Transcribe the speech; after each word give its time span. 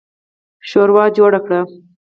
شورا 0.69 1.05
جوړه 1.17 1.39
کړه. 1.45 1.59